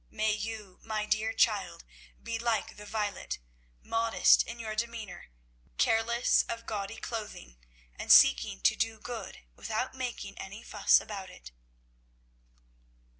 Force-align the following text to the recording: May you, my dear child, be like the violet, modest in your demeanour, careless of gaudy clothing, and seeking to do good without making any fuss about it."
May 0.09 0.33
you, 0.33 0.79
my 0.81 1.05
dear 1.05 1.31
child, 1.31 1.83
be 2.23 2.39
like 2.39 2.75
the 2.75 2.87
violet, 2.87 3.37
modest 3.83 4.41
in 4.47 4.57
your 4.57 4.73
demeanour, 4.73 5.27
careless 5.77 6.41
of 6.49 6.65
gaudy 6.65 6.97
clothing, 6.97 7.57
and 7.99 8.11
seeking 8.11 8.61
to 8.61 8.75
do 8.75 8.99
good 8.99 9.41
without 9.55 9.93
making 9.93 10.39
any 10.39 10.63
fuss 10.63 10.99
about 10.99 11.29
it." 11.29 11.51